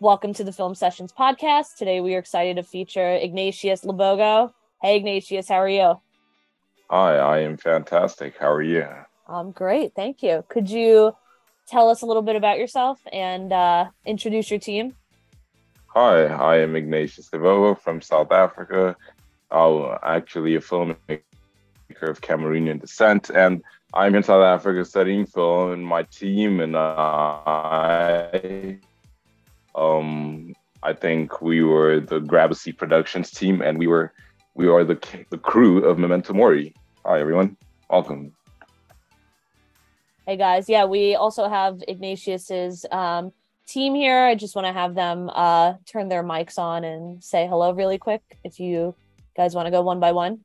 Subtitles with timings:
[0.00, 1.74] Welcome to the Film Sessions podcast.
[1.76, 4.52] Today we are excited to feature Ignacius Lebogo.
[4.80, 6.00] Hey, Ignacius, how are you?
[6.88, 8.36] Hi, I am fantastic.
[8.38, 8.86] How are you?
[9.26, 10.44] I'm great, thank you.
[10.48, 11.16] Could you
[11.66, 14.94] tell us a little bit about yourself and uh, introduce your team?
[15.88, 18.94] Hi, I am Ignacius Lebogo from South Africa.
[19.50, 21.22] I'm actually a filmmaker
[22.02, 28.78] of Cameroonian descent, and I'm in South Africa studying film, and my team and I
[29.78, 34.12] um, I think we were the Grabacy Productions team, and we were
[34.54, 34.98] we are the
[35.30, 36.74] the crew of Memento Mori.
[37.04, 37.56] Hi, everyone.
[37.88, 38.32] Welcome.
[40.26, 43.32] Hey guys, yeah, we also have Ignacius's um,
[43.66, 44.24] team here.
[44.24, 47.96] I just want to have them uh, turn their mics on and say hello really
[47.96, 48.22] quick.
[48.44, 48.94] If you
[49.36, 50.40] guys want to go one by one.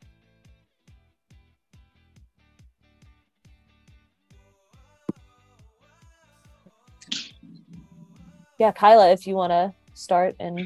[8.60, 10.58] Yeah, Kyla, if you want to start and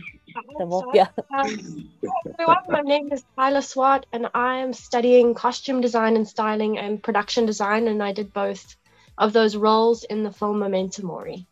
[0.59, 1.07] then we'll, yeah.
[1.33, 1.89] Um,
[2.33, 7.01] everyone, my name is Kyla Swart, and I am studying costume design and styling and
[7.01, 8.75] production design, and I did both
[9.17, 11.47] of those roles in the film Memento Mori.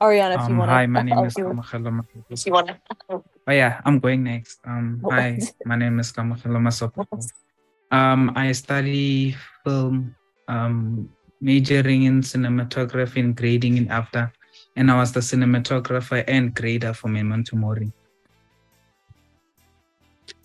[0.00, 2.68] Ariana, if you Um, want hi, my name oh, is you- Kamogelo if you want
[2.68, 2.76] to.
[3.10, 4.60] Oh yeah, I'm going next.
[4.64, 7.06] Um, hi, my name is Kamogelo Masopo.
[7.90, 10.14] Um, I study film,
[10.46, 11.10] um,
[11.40, 14.30] majoring in cinematography and grading in AFDA,
[14.76, 17.92] and I was the cinematographer and grader for Memento Mori.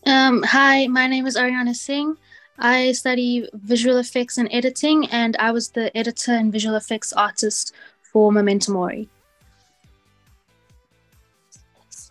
[0.08, 2.18] Um, hi, my name is Ariana Singh.
[2.58, 7.74] I study visual effects and editing, and I was the editor and visual effects artist
[8.02, 9.08] for Memento Mori.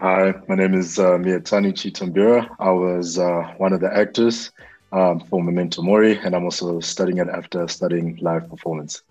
[0.00, 2.48] Hi, my name is uh, Miyatani Chitambira.
[2.60, 4.52] I was uh, one of the actors
[4.94, 9.02] um, for Memento Mori, and I'm also studying it after studying live performance.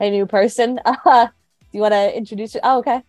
[0.00, 0.80] A new person.
[0.84, 1.32] Uh, do
[1.72, 2.62] you want to introduce it?
[2.64, 3.02] Oh, okay.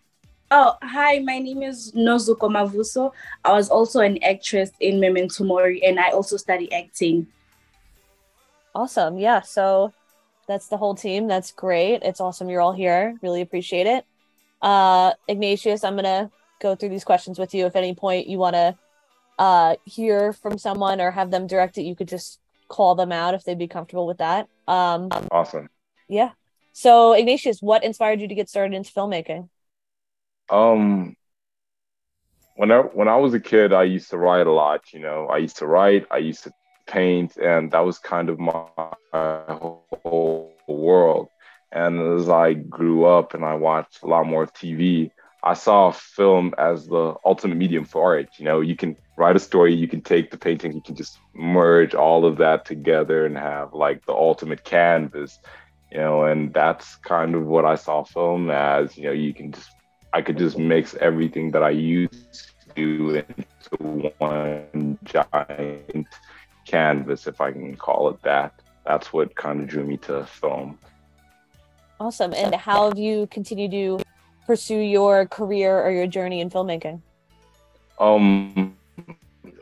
[0.52, 3.14] Oh, hi, my name is Nozuko Mavuso.
[3.46, 7.28] I was also an actress in Memento Mori and I also study acting.
[8.74, 9.19] Awesome.
[9.19, 9.42] Yeah.
[9.42, 9.94] So
[10.48, 11.28] that's the whole team.
[11.28, 12.02] That's great.
[12.02, 13.16] It's awesome you're all here.
[13.22, 14.06] Really appreciate it.
[14.59, 17.66] Uh, Ignacius, I'm going to go through these questions with you.
[17.66, 18.78] If at any point you want to
[19.38, 23.34] uh, hear from someone or have them direct it, you could just call them out
[23.34, 24.47] if they'd be comfortable with that.
[24.68, 25.69] Um, Awesome.
[26.08, 26.31] yeah.
[26.74, 29.50] So, Ignacius, what inspired you to get started into filmmaking?
[30.50, 31.16] Um,
[32.56, 34.94] when I when I was a kid, I used to write a lot.
[34.94, 36.52] You know, I used to write, I used to
[36.88, 38.66] paint, and that was kind of my
[39.14, 41.30] whole world.
[41.72, 45.12] And as I grew up and I watched a lot more TV,
[45.44, 48.30] I saw film as the ultimate medium for art.
[48.38, 51.20] You know, you can write a story, you can take the painting, you can just
[51.34, 55.40] merge all of that together and have like the ultimate canvas.
[55.92, 58.98] You know, and that's kind of what I saw film as.
[58.98, 59.72] You know, you can just
[60.14, 66.08] I could just mix everything that I used to do into one giant
[66.66, 68.54] canvas, if I can call it that.
[68.86, 70.80] That's what kind of drew me to film.
[72.00, 72.34] Awesome.
[72.34, 74.00] And how have you continued to
[74.50, 77.00] pursue your career or your journey in filmmaking?
[78.00, 78.76] Um,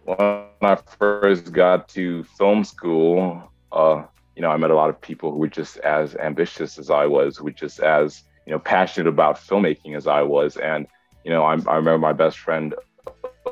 [0.06, 4.06] when I first got to film school, uh,
[4.38, 7.06] you know, I met a lot of people who were just as ambitious as I
[7.06, 10.88] was, who were just as you know passionate about filmmaking as I was, and
[11.26, 12.74] you know, I, I remember my best friend.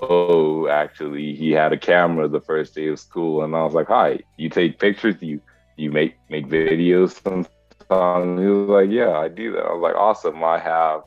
[0.02, 3.88] Oh, actually, he had a camera the first day of school, and I was like,
[3.88, 5.16] "Hi, you take pictures?
[5.20, 5.42] You
[5.76, 9.96] you make make videos sometimes?" He was like, "Yeah, I do that." I was like,
[9.96, 10.42] "Awesome!
[10.42, 11.02] I have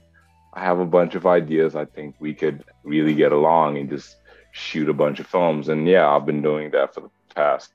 [0.54, 1.76] I have a bunch of ideas.
[1.76, 4.16] I think we could really get along and just
[4.52, 7.72] shoot a bunch of films." And yeah, I've been doing that for the past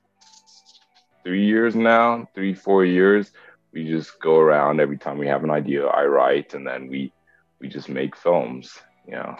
[1.22, 3.32] three years now, three four years.
[3.72, 5.86] We just go around every time we have an idea.
[5.86, 7.12] I write, and then we
[7.60, 8.78] we just make films.
[9.06, 9.36] You know.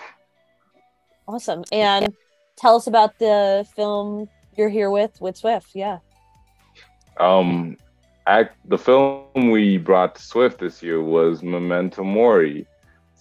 [1.27, 1.65] Awesome.
[1.73, 2.15] And
[2.57, 5.71] tell us about the film you're here with with Swift.
[5.75, 5.99] Yeah.
[7.19, 7.77] Um,
[8.27, 12.67] act, the film we brought to Swift this year was Memento Mori.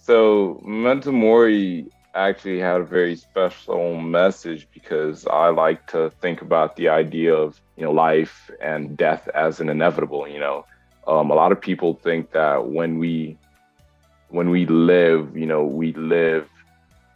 [0.04, 6.76] So Memento Mori actually had a very special message because I like to think about
[6.76, 10.28] the idea of you know life and death as an inevitable.
[10.28, 10.66] You know,
[11.06, 13.38] um, a lot of people think that when we
[14.28, 16.50] when we live, you know, we live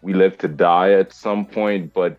[0.00, 2.18] we live to die at some point, but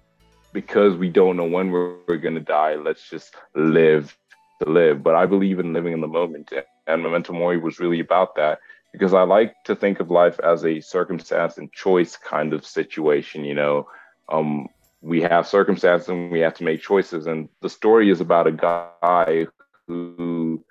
[0.53, 4.15] because we don't know when we're, we're going to die, let's just live
[4.61, 5.01] to live.
[5.01, 6.53] But I believe in living in the moment,
[6.85, 8.59] and Memento Mori was really about that
[8.91, 13.45] because I like to think of life as a circumstance and choice kind of situation.
[13.45, 13.87] You know,
[14.29, 14.67] um,
[15.01, 17.27] we have circumstances and we have to make choices.
[17.27, 19.47] And the story is about a guy
[19.87, 20.63] who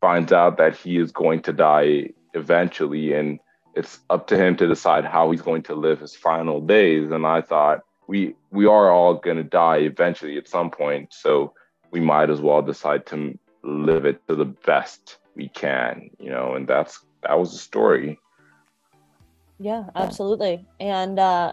[0.00, 3.14] finds out that he is going to die eventually.
[3.14, 3.40] And
[3.74, 7.10] it's up to him to decide how he's going to live his final days.
[7.10, 11.12] And I thought we we are all going to die eventually at some point.
[11.12, 11.52] So
[11.90, 16.54] we might as well decide to live it to the best we can, you know,
[16.54, 18.18] and that's that was the story.
[19.58, 20.66] Yeah, absolutely.
[20.80, 21.52] And uh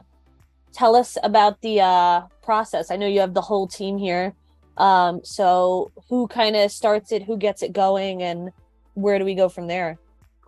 [0.73, 2.91] tell us about the uh, process.
[2.91, 4.33] I know you have the whole team here.
[4.77, 8.51] Um, so who kind of starts it, who gets it going, and
[8.95, 9.99] where do we go from there?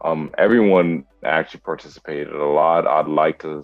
[0.03, 2.87] Um, everyone actually participated a lot.
[2.87, 3.63] I'd like to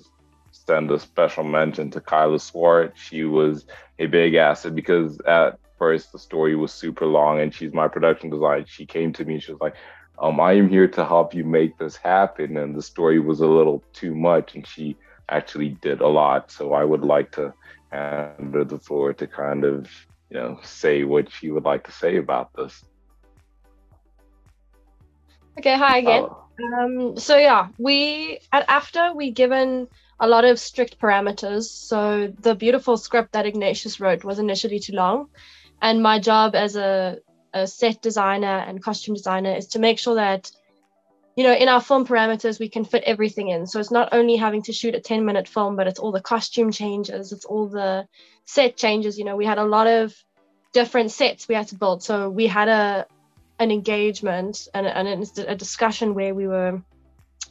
[0.52, 2.94] send a special mention to Kyla Swart.
[2.96, 3.66] She was
[4.00, 8.30] a big asset because at first the story was super long and she's my production
[8.30, 8.66] designer.
[8.68, 9.76] She came to me and she was like,
[10.22, 12.58] um, I am here to help you make this happen.
[12.58, 14.56] And the story was a little too much.
[14.56, 14.96] And she
[15.30, 16.52] actually did a lot.
[16.52, 17.54] So I would like to
[17.92, 19.90] hand the floor to kind of,
[20.30, 22.86] you know, say what she would like to say about this.
[25.58, 26.28] Okay, hi again.
[26.30, 26.38] Oh.
[26.62, 29.88] Um, so yeah, we at after we given
[30.20, 31.64] a lot of strict parameters.
[31.64, 35.28] So the beautiful script that Ignacius wrote was initially too long,
[35.82, 37.18] and my job as a,
[37.54, 40.52] a set designer and costume designer is to make sure that
[41.36, 43.66] you know, in our film parameters, we can fit everything in.
[43.66, 46.22] So it's not only having to shoot a 10 minute film, but it's all the
[46.22, 48.06] costume changes, it's all the
[48.46, 49.18] set changes.
[49.18, 50.14] You know, we had a lot of
[50.74, 52.04] different sets we had to build.
[52.04, 53.06] So we had a
[53.60, 56.82] an engagement and, and a discussion where we were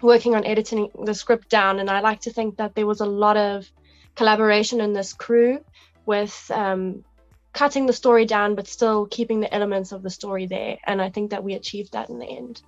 [0.02, 1.78] working on editing the script down.
[1.78, 3.70] And I like to think that there was a lot of
[4.16, 5.60] collaboration in this crew
[6.06, 7.04] with um,
[7.52, 10.78] cutting the story down, but still keeping the elements of the story there.
[10.86, 12.62] And I think that we achieved that in the end.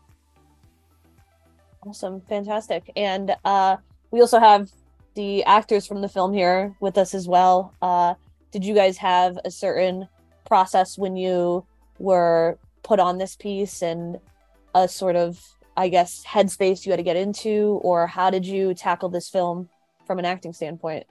[1.86, 2.90] Awesome, fantastic.
[2.96, 3.76] And uh,
[4.10, 4.70] we also have
[5.14, 7.74] the actors from the film here with us as well.
[7.82, 8.14] Uh,
[8.50, 10.08] did you guys have a certain
[10.44, 11.64] process when you
[11.98, 14.18] were put on this piece and
[14.74, 15.40] a sort of,
[15.76, 19.68] I guess, headspace you had to get into, or how did you tackle this film
[20.06, 21.06] from an acting standpoint?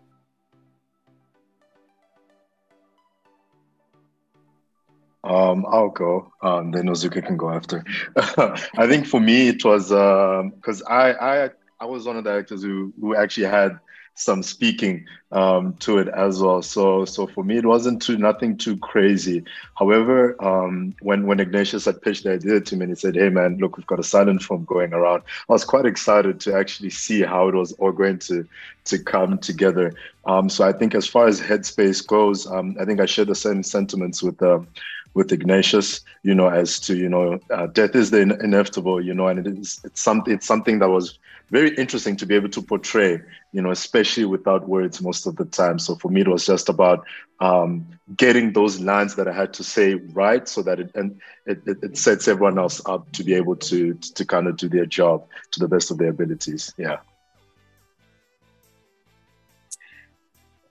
[5.23, 6.31] Um, I'll go.
[6.41, 7.83] Um, then Ozuka can go after.
[8.15, 12.31] I think for me it was because um, I I I was one of the
[12.31, 13.79] actors who who actually had
[14.13, 16.61] some speaking um, to it as well.
[16.61, 19.43] So so for me it wasn't too nothing too crazy.
[19.77, 23.29] However, um, when when Ignacius had pitched the idea to me and he said, "Hey
[23.29, 26.89] man, look, we've got a silent film going around," I was quite excited to actually
[26.89, 28.45] see how it was all going to
[28.85, 29.93] to come together.
[30.25, 33.35] Um, so I think as far as headspace goes, um, I think I share the
[33.35, 34.65] same sentiments with the
[35.13, 39.27] with Ignacius, you know, as to you know, uh, death is the inevitable, you know,
[39.27, 41.19] and it is it's something it's something that was
[41.49, 43.21] very interesting to be able to portray,
[43.51, 45.79] you know, especially without words most of the time.
[45.79, 47.05] So for me, it was just about
[47.41, 47.85] um,
[48.15, 51.77] getting those lines that I had to say right, so that it and it, it,
[51.83, 55.27] it sets everyone else up to be able to to kind of do their job
[55.51, 56.73] to the best of their abilities.
[56.77, 56.97] Yeah.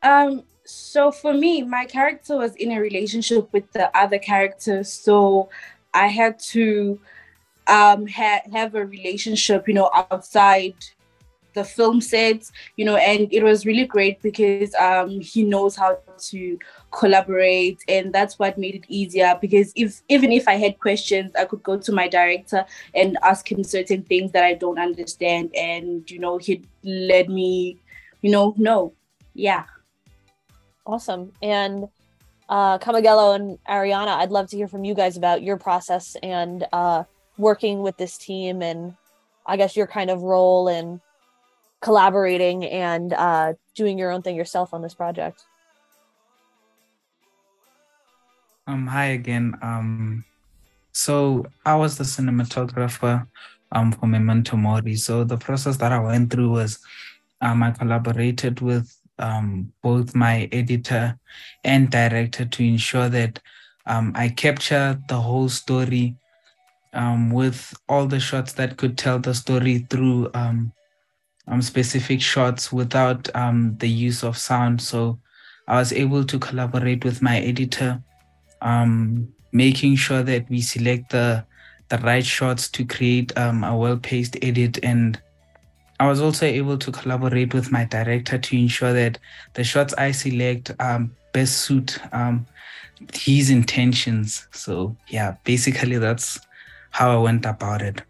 [0.03, 5.49] Um, so for me, my character was in a relationship with the other character, so
[5.95, 7.01] I had to
[7.67, 10.75] um, ha- have a relationship, you know, outside
[11.55, 15.99] the film sets, you know, and it was really great because um, he knows how
[16.19, 16.59] to
[16.93, 19.37] collaborate, and that's what made it easier.
[19.41, 23.51] Because if even if I had questions, I could go to my director and ask
[23.51, 27.79] him certain things that I don't understand, and you know, he'd let me,
[28.23, 28.93] you know, know.
[29.35, 29.65] Yeah.
[30.87, 31.33] Awesome.
[31.43, 31.89] And
[32.49, 36.67] uh, Kamogelo and Ariana, I'd love to hear from you guys about your process and
[36.73, 37.05] uh,
[37.39, 38.95] working with this team and
[39.47, 41.01] I guess your kind of role in
[41.81, 45.45] collaborating and uh, doing your own thing yourself on this project.
[48.67, 49.55] Um, hi again.
[49.63, 50.25] Um,
[50.93, 53.27] so I was the cinematographer
[53.73, 54.97] um, for Memento Mori.
[54.97, 56.79] So the process that I went through was
[57.41, 61.19] um, I collaborated with um, both my editor
[61.65, 63.39] and director to ensure that
[63.87, 66.17] um, I capture the whole story
[66.93, 70.73] um, with all the shots that could tell the story through um,
[71.47, 74.81] um, specific shots without um, the use of sound.
[74.81, 75.19] So
[75.69, 78.03] I was able to collaborate with my editor,
[79.53, 81.45] making sure that we select the
[81.89, 85.21] the right shots to create a well-paced edit and
[86.01, 89.19] I was also able to collaborate with my director to ensure that
[89.53, 92.47] the shots I select um, best suit um,
[93.13, 94.49] his intentions.
[94.51, 96.41] So yeah, basically that's
[96.91, 98.01] how I went about it.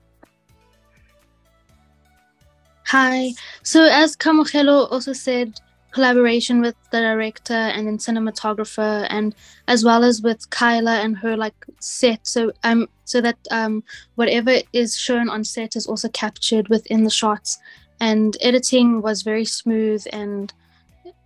[2.86, 3.32] Hi.
[3.64, 5.60] So as Kamogelo also said,
[5.92, 9.34] collaboration with the director and then cinematographer and
[9.68, 12.26] as well as with Kyla and her like set.
[12.26, 13.82] So um so that um
[14.14, 17.58] whatever is shown on set is also captured within the shots.
[18.00, 20.52] And editing was very smooth and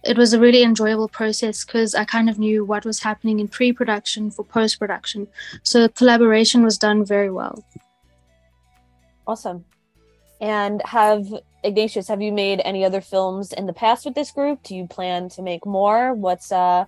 [0.04, 3.49] it was a really enjoyable process because I kind of knew what was happening in
[3.49, 5.28] pre-production for post-production.
[5.62, 7.64] So collaboration was done very well.
[9.26, 9.64] Awesome.
[10.40, 11.26] And have
[11.64, 14.62] Ignacius, have you made any other films in the past with this group?
[14.62, 16.12] Do you plan to make more?
[16.12, 16.85] What's uh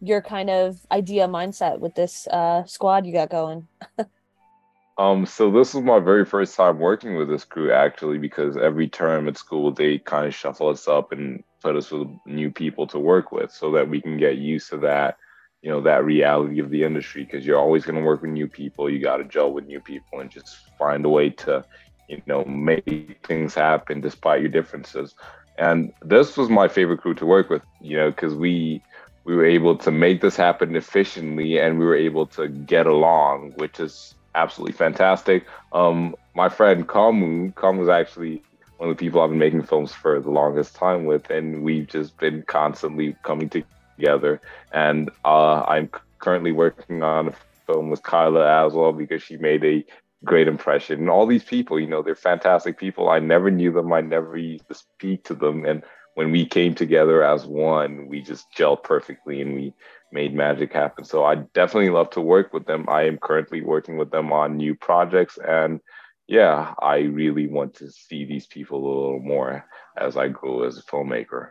[0.00, 3.66] your kind of idea mindset with this uh squad you got going?
[4.98, 8.86] um, so this was my very first time working with this crew actually, because every
[8.86, 12.86] term at school they kind of shuffle us up and put us with new people
[12.88, 15.16] to work with so that we can get used to that,
[15.62, 17.24] you know, that reality of the industry.
[17.24, 19.80] Because you're always going to work with new people, you got to gel with new
[19.80, 21.64] people and just find a way to
[22.08, 25.14] you know, make things happen despite your differences.
[25.58, 28.82] And this was my favorite crew to work with, you know, because we
[29.24, 33.52] we were able to make this happen efficiently and we were able to get along,
[33.56, 35.44] which is absolutely fantastic.
[35.72, 38.42] Um, my friend Kamu, Kamu was actually
[38.78, 41.86] one of the people I've been making films for the longest time with, and we've
[41.86, 44.40] just been constantly coming together.
[44.72, 47.34] And uh, I'm currently working on a
[47.66, 49.84] film with Kyla as well because she made a
[50.24, 51.00] great impression.
[51.00, 53.08] And all these people, you know, they're fantastic people.
[53.08, 53.92] I never knew them.
[53.92, 55.64] I never used to speak to them.
[55.64, 55.82] And
[56.14, 59.72] when we came together as one, we just gelled perfectly and we
[60.12, 61.04] made magic happen.
[61.04, 62.86] So I definitely love to work with them.
[62.88, 65.38] I am currently working with them on new projects.
[65.38, 65.80] And
[66.26, 69.64] yeah, I really want to see these people a little more
[69.96, 71.50] as I grow as a filmmaker.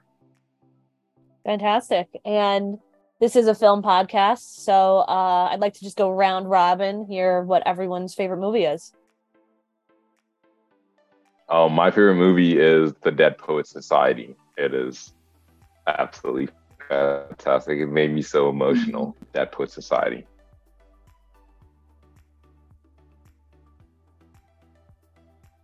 [1.46, 2.10] Fantastic.
[2.26, 2.78] And
[3.20, 7.42] this is a film podcast, so uh, I'd like to just go round robin, hear
[7.42, 8.94] what everyone's favorite movie is.
[11.50, 14.36] Oh, my favorite movie is The Dead Poet Society.
[14.58, 15.14] It is
[15.88, 16.50] absolutely
[16.90, 17.80] fantastic.
[17.80, 19.16] It made me so emotional.
[19.34, 20.28] Dead Poet Society.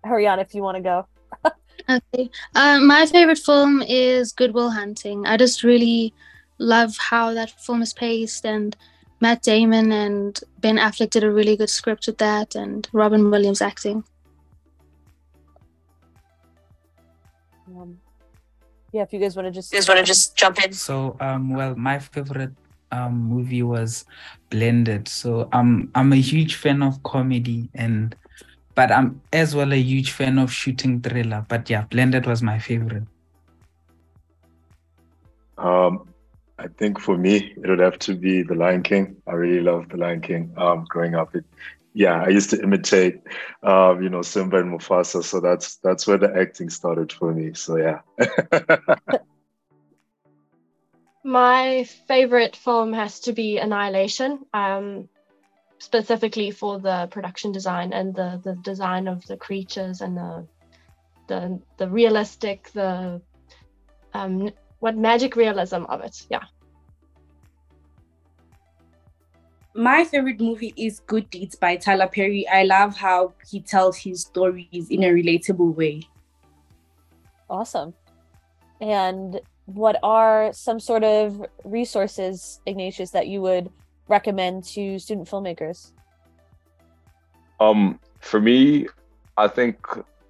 [0.04, 1.08] Hurry on if you want to go.
[1.90, 2.30] okay.
[2.56, 5.26] Uh, my favorite film is Good Will Hunting.
[5.26, 6.14] I just really
[6.58, 8.76] love how that film is paced and
[9.24, 13.62] Matt Damon and Ben Affleck did a really good script with that and Robin Williams
[13.62, 14.04] acting.
[17.68, 18.00] Um,
[18.92, 20.74] yeah, if you guys want to just you guys want to just jump in.
[20.74, 22.52] So um well my favorite
[22.92, 24.06] um movie was
[24.50, 25.08] Blended.
[25.08, 28.16] So um I'm a huge fan of comedy and
[28.76, 31.46] but I'm as well a huge fan of shooting thriller.
[31.48, 33.04] But yeah, Blended was my favorite.
[35.58, 36.13] Um
[36.64, 39.18] I think for me, it would have to be The Lion King.
[39.28, 40.54] I really love The Lion King.
[40.56, 41.44] Um, growing up, it,
[41.94, 43.20] yeah, I used to imitate,
[43.64, 45.22] um, you know, Simba and Mufasa.
[45.24, 47.54] So that's that's where the acting started for me.
[47.54, 48.00] So yeah.
[51.26, 55.10] My favorite film has to be Annihilation, um,
[55.80, 60.48] specifically for the production design and the the design of the creatures and the
[61.28, 63.22] the the realistic the
[64.14, 64.50] um,
[64.84, 66.26] what magic realism of it.
[66.30, 66.44] Yeah.
[69.76, 72.48] My favorite movie is Good Deeds by Tyler Perry.
[72.48, 76.04] I love how he tells his stories in a relatable way.
[77.50, 77.96] Awesome.
[78.80, 83.72] And what are some sort of resources, Ignacius, that you would
[84.08, 85.92] recommend to student filmmakers?
[87.60, 88.88] Um, for me,
[89.38, 89.88] I think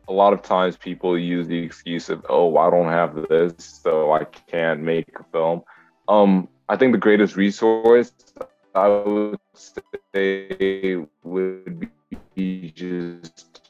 [0.08, 4.14] a lot of times people use the excuse of, oh, I don't have this, so
[4.14, 5.64] I can't make a film.
[6.08, 8.14] Um, I think the greatest resource
[8.76, 11.90] I would say would
[12.36, 13.70] be just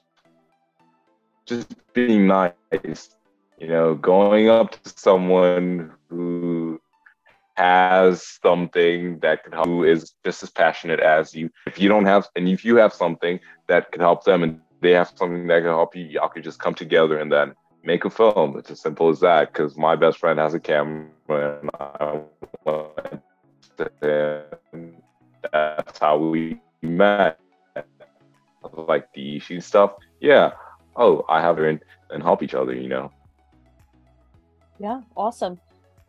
[1.45, 3.15] just being nice.
[3.59, 6.79] You know, going up to someone who
[7.55, 11.49] has something that could help who is just as passionate as you.
[11.67, 14.91] If you don't have and if you have something that could help them and they
[14.91, 18.09] have something that can help you, y'all could just come together and then make a
[18.09, 18.57] film.
[18.57, 19.51] It's as simple as that.
[19.51, 22.21] Because my best friend has a camera, and I
[22.65, 23.21] went
[23.77, 24.45] to.
[25.51, 27.39] That's how we met.
[28.73, 29.93] Like the issue stuff.
[30.19, 30.51] Yeah.
[30.95, 32.73] Oh, I have her and, and help each other.
[32.73, 33.11] You know.
[34.79, 35.01] Yeah.
[35.15, 35.59] Awesome.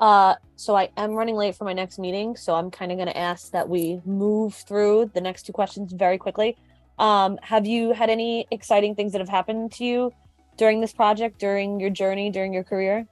[0.01, 3.09] Uh, so I am running late for my next meeting, so I'm kind of going
[3.09, 6.57] to ask that we move through the next two questions very quickly.
[6.99, 10.13] Um, have you had any exciting things that have happened to you
[10.57, 13.07] during this project, during your journey, during your career?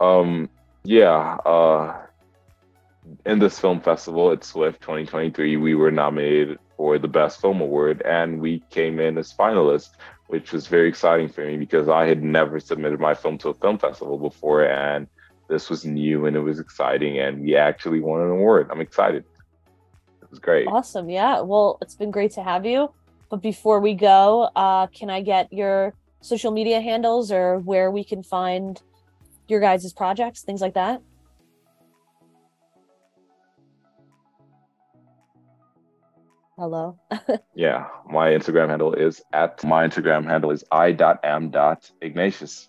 [0.00, 0.48] Um,
[0.84, 1.36] yeah.
[1.44, 2.06] Uh,
[3.26, 8.02] in this film festival at Swift 2023, we were nominated for the Best Film Award,
[8.02, 9.90] and we came in as finalists
[10.28, 13.54] which was very exciting for me because I had never submitted my film to a
[13.54, 15.08] film festival before, and
[15.48, 18.68] this was new and it was exciting, and we actually won an award.
[18.70, 19.24] I'm excited.
[20.22, 20.68] It was great.
[20.68, 21.08] Awesome.
[21.08, 21.40] Yeah.
[21.40, 22.92] Well, it's been great to have you.
[23.30, 28.04] But before we go, uh, can I get your social media handles or where we
[28.04, 28.80] can find
[29.48, 31.00] your guys' projects, things like that?
[36.58, 36.98] Hello.
[37.54, 42.68] yeah, my Instagram handle is at my Instagram handle is i.am.ignatius.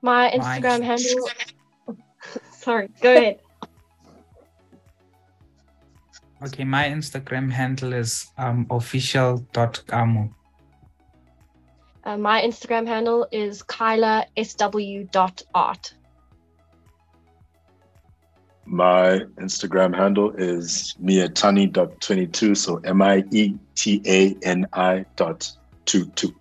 [0.00, 0.86] My Instagram my...
[0.86, 1.28] handle.
[2.50, 3.40] Sorry, go ahead.
[6.42, 10.32] Okay, my Instagram handle is um, official.kamu.
[12.04, 14.24] Uh, my Instagram handle is kylasw.art.
[18.76, 25.50] My Instagram handle is mietani.22, so M I E T A N I dot
[25.86, 26.36] two two.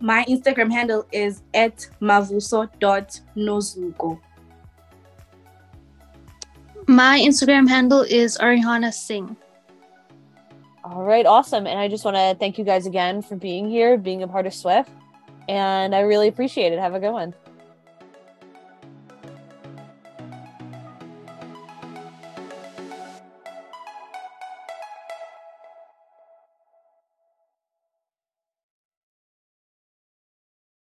[0.00, 4.18] My Instagram handle is at mavuso.nozuko.
[6.88, 9.36] My Instagram handle is Arihana Singh.
[10.82, 11.68] All right, awesome.
[11.68, 14.48] And I just want to thank you guys again for being here, being a part
[14.48, 14.90] of Swift.
[15.48, 16.80] And I really appreciate it.
[16.80, 17.32] Have a good one.